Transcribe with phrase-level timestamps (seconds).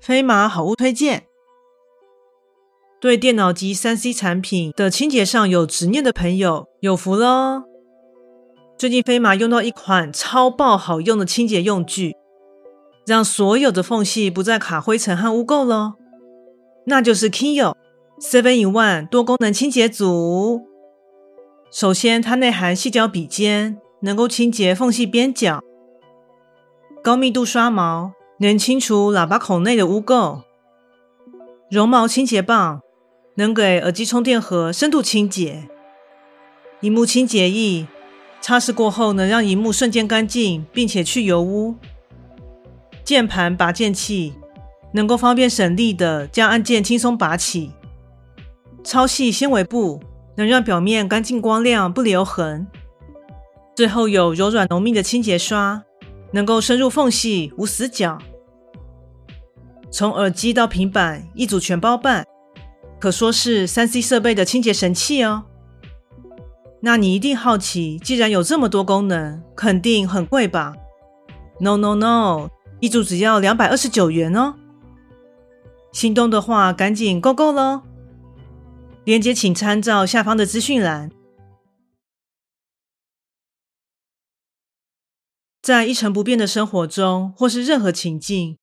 [0.00, 1.24] 飞马好物推荐：
[2.98, 7.64] 对电脑及 3C 产品的清洁上有执念的朋友有福了。
[8.78, 12.16] 最近飞马用到一款超爆好用的清洁用具，
[13.06, 15.96] 让所有的缝隙不再卡灰尘和污垢了。
[16.86, 17.74] 那就是 KINYO
[18.20, 20.62] 7-in-1 多功能清洁组。
[21.70, 25.60] 首先，它内含细胶笔尖，能够清洁缝隙边角；
[27.02, 28.12] 高密度刷毛。
[28.42, 30.44] 能清除喇叭孔内的污垢，
[31.70, 32.80] 绒毛清洁棒
[33.34, 35.68] 能给耳机充电盒深度清洁，
[36.80, 37.86] 萤幕清洁液
[38.40, 41.74] 擦拭过后能让萤幕瞬间干净，并且去油污。
[43.04, 44.32] 键盘拔键器
[44.94, 47.72] 能够方便省力的将按键轻松拔起，
[48.82, 50.00] 超细纤维布
[50.38, 52.66] 能让表面干净光亮不留痕。
[53.76, 55.82] 最后有柔软浓密的清洁刷，
[56.32, 58.18] 能够深入缝隙无死角。
[59.90, 62.24] 从耳机到平板，一组全包办，
[63.00, 65.44] 可说是三 C 设备的清洁神器哦。
[66.82, 70.74] 那你一定好奇，既然有这么多功能，肯定很贵吧
[71.60, 72.48] ？No No No，
[72.80, 74.54] 一组只要两百二十九元哦。
[75.92, 77.82] 心动的话，赶紧购购喽！
[79.02, 81.10] 链接请参照下方的资讯栏。
[85.60, 88.56] 在一成不变的生活中，或是任何情境。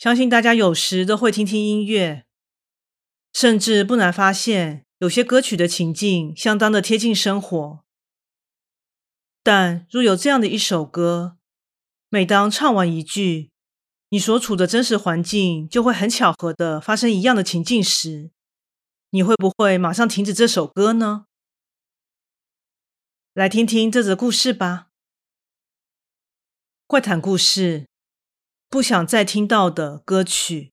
[0.00, 2.24] 相信大家有时都会听听音乐，
[3.34, 7.84] 甚至不难发现，有些歌曲的情境相当的贴近生活。
[9.42, 11.36] 但若有这样的一首歌，
[12.08, 13.50] 每当唱完一句，
[14.08, 18.30] 你所处的真实环境就会很巧合的发生一样的情境时，
[19.10, 21.26] 你会不会马上停止这首歌呢？
[23.34, 24.88] 来听听这则故事吧，
[26.86, 27.89] 怪谈故事。
[28.70, 30.72] 不想再听到的歌曲。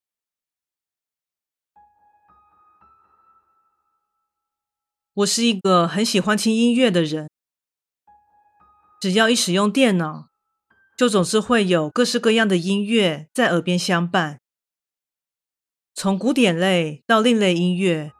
[5.15, 7.27] 我是一个很喜欢听音乐的人，
[9.01, 10.29] 只要一使用电脑，
[10.95, 14.39] 就总是会有各式各样的音乐在耳边相伴。
[15.95, 18.11] 从古典类到另类音乐，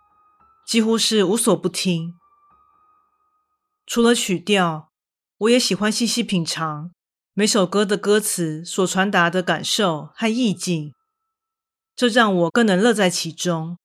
[0.66, 2.16] 几乎是无所不听。
[3.86, 4.92] 除了曲调，
[5.38, 6.97] 我也喜欢细细品尝。
[7.40, 10.96] 每首歌的歌词所传达的感受和意境，
[11.96, 13.78] 这让我更能乐在其中。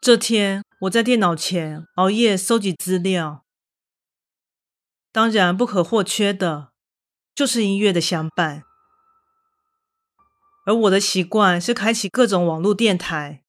[0.00, 3.44] 这天，我在电脑前熬夜搜集资料，
[5.12, 6.72] 当然不可或缺的
[7.34, 8.62] 就是音乐的相伴。
[10.64, 13.44] 而我的习惯是开启各种网络电台，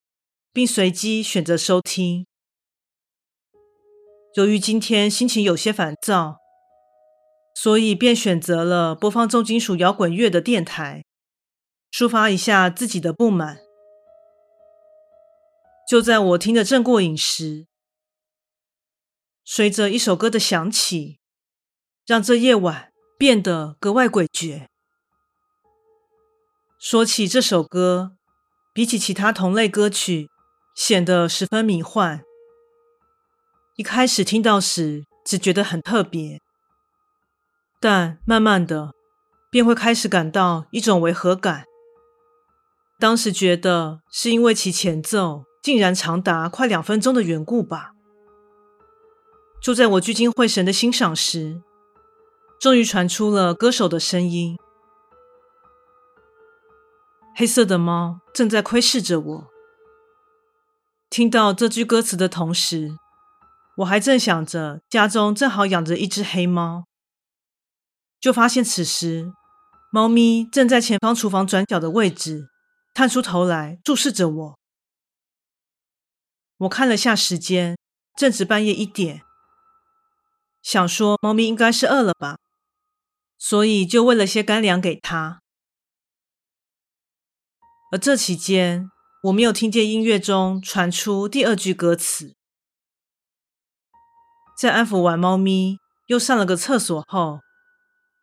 [0.52, 2.28] 并随机选择收听。
[4.36, 6.43] 由于今天心情有些烦躁。
[7.54, 11.06] 所以便选择了播放重金属摇滚乐的电台，
[11.92, 13.60] 抒发一下自己的不满。
[15.88, 17.68] 就在我听得正过瘾时，
[19.44, 21.20] 随着一首歌的响起，
[22.06, 24.68] 让这夜晚变得格外诡谲。
[26.80, 28.18] 说起这首歌，
[28.74, 30.30] 比起其他同类歌曲，
[30.76, 32.24] 显得十分迷幻。
[33.76, 36.43] 一开始听到时，只觉得很特别。
[37.84, 38.94] 但慢慢的，
[39.52, 41.66] 便会开始感到一种违和感。
[42.98, 47.92] 当时觉得是因为其前奏竟然长达快两分钟的缘故吧。
[49.62, 51.62] 就在我聚精会神的欣赏时，
[52.58, 54.58] 终于传出了歌手的声音。
[57.36, 59.48] 黑色的猫正在窥视着我。
[61.10, 62.98] 听到这句歌词的同时，
[63.80, 66.86] 我还正想着家中正好养着一只黑猫，
[68.24, 69.34] 就发现此时
[69.92, 72.48] 猫咪正在前方厨房转角的位置
[72.94, 74.60] 探出头来注视着我。
[76.60, 77.78] 我看了下时间，
[78.16, 79.24] 正值半夜一点，
[80.62, 82.38] 想说猫咪应该是饿了吧，
[83.38, 85.42] 所以就喂了些干粮给它。
[87.92, 88.90] 而这期间，
[89.24, 92.34] 我没有听见音乐中传出第二句歌词。
[94.58, 95.78] 在安抚完猫咪，
[96.08, 97.42] 又上了个厕所后，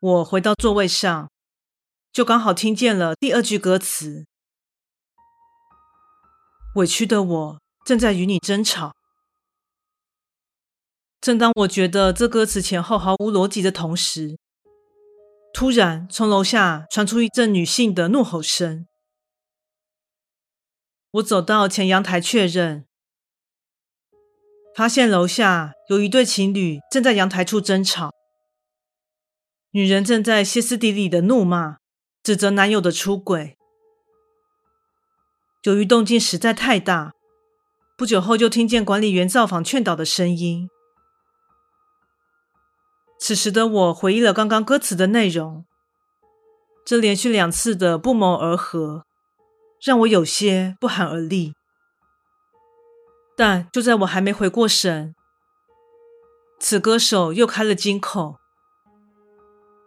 [0.01, 1.31] 我回到座位上，
[2.11, 4.25] 就刚好听见了第二句歌词。
[6.77, 8.95] 委屈的我正在与你争吵。
[11.21, 14.39] 正当我觉得这歌词前后毫无逻辑的同时，
[15.53, 18.87] 突然从楼下传出一阵女性的怒吼声。
[21.11, 22.87] 我走到前阳台确认，
[24.75, 28.11] 发现楼下有一对情侣正在阳台处争吵。
[29.73, 31.79] 女人正在歇斯底里的怒骂，
[32.23, 33.57] 指责男友的出轨。
[35.63, 37.13] 由于动静实在太大，
[37.97, 40.69] 不久后就听见管理员造访劝导的声音。
[43.19, 45.65] 此时的我回忆了刚刚歌词的内容，
[46.85, 49.05] 这连续两次的不谋而合。
[49.83, 51.55] 让我有些不寒而栗，
[53.35, 55.15] 但就在我还没回过神，
[56.59, 58.40] 此歌手又开了金口，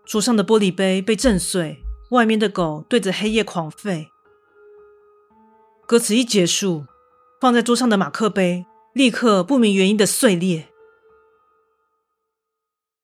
[0.06, 4.08] 桌上的玻璃杯被震碎，外面的狗对着黑夜狂吠。
[5.88, 6.86] 歌词一结束，
[7.40, 10.68] 放在桌上的马克杯立刻不明原因的碎裂，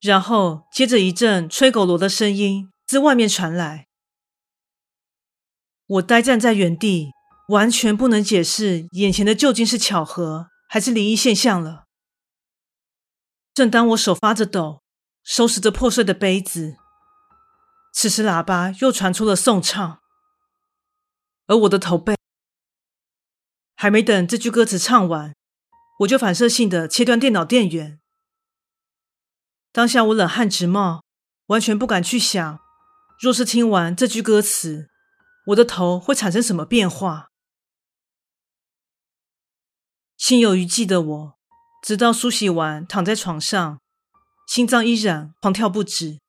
[0.01, 3.87] 然后接着一阵吹狗螺的声音自外面传来。
[5.87, 7.11] 我呆站在原地，
[7.47, 11.85] 完全不能解释眼前的究竟是巧合还是灵异现象了。
[13.53, 14.81] 正当我手发着抖，
[15.23, 16.77] 收拾着破碎的杯子，
[17.91, 20.01] 此时喇叭又传出了颂唱，
[21.47, 22.15] 而我的头被……
[23.75, 25.35] 还没等这句歌词唱完，
[25.99, 27.99] 我就反射性的切断电脑电源。
[29.71, 31.03] 当下我冷汗直冒，
[31.47, 32.59] 完全不敢去想，
[33.19, 34.89] 若是听完这句歌词。
[35.47, 37.29] 我的头会产生什么变化？
[40.15, 41.39] 心有余悸的我，
[41.81, 43.79] 直到梳洗完躺在床上，
[44.47, 46.19] 心脏依然狂跳不止。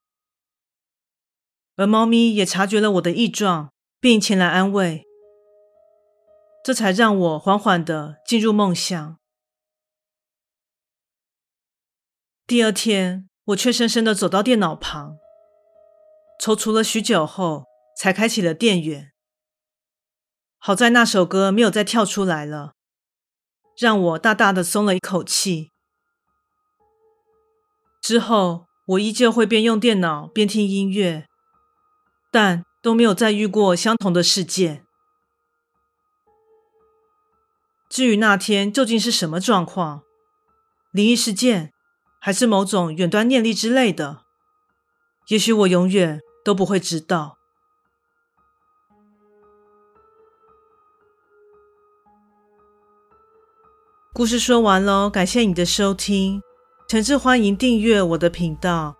[1.81, 5.03] 而猫咪也察觉了我的异状，并前来安慰，
[6.63, 9.17] 这才让我缓缓的进入梦乡。
[12.47, 15.17] 第二天，我却深深的走到电脑旁，
[16.39, 17.65] 踌躇了许久后，
[17.97, 19.13] 才开启了电源。
[20.59, 22.75] 好在那首歌没有再跳出来了，
[23.79, 25.71] 让我大大的松了一口气。
[28.03, 31.27] 之后我依旧会边用电脑边听音乐，
[32.31, 34.87] 但都没有再遇过相同的事件。
[37.89, 40.03] 至于那天究竟是什么状况，
[40.93, 41.73] 灵异事件，
[42.21, 44.23] 还是某种远端念力之类的，
[45.27, 47.37] 也许我永远都不会知道。
[54.13, 56.43] 故事说完喽，感谢你的收听，
[56.89, 59.00] 诚挚欢迎订阅我的频道。